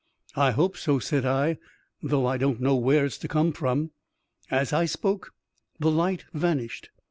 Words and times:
I 0.35 0.49
hope 0.49 0.77
so,*' 0.77 0.97
said 0.97 1.25
I;" 1.27 1.59
though 2.01 2.25
I 2.25 2.37
don't 2.37 2.59
know 2.59 2.75
where 2.75 3.05
it's 3.05 3.19
to 3.19 3.27
come 3.27 3.51
from." 3.53 3.91
As 4.49 4.73
I 4.73 4.85
spoke, 4.85 5.31
the 5.79 5.91
light 5.91 6.25
vanished. 6.33 6.89